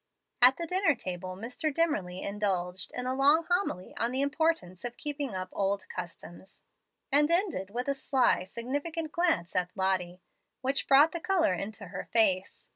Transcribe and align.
At 0.41 0.57
the 0.57 0.65
dinner 0.65 0.95
table 0.95 1.35
Mr. 1.35 1.71
Dimmerly 1.71 2.23
indulged 2.23 2.89
in 2.95 3.05
a 3.05 3.13
long 3.13 3.43
homily 3.51 3.95
on 3.97 4.09
the 4.11 4.23
importance 4.23 4.83
of 4.83 4.97
keeping 4.97 5.35
up 5.35 5.49
old 5.51 5.87
customs, 5.89 6.63
and 7.11 7.29
ended 7.29 7.69
with 7.69 7.87
a 7.87 7.93
sly, 7.93 8.43
significant 8.45 9.11
glance 9.11 9.55
at 9.55 9.77
Lottie, 9.77 10.23
which 10.61 10.87
brought 10.87 11.11
the 11.11 11.19
color 11.19 11.53
into 11.53 11.89
her 11.89 12.05
face. 12.11 12.67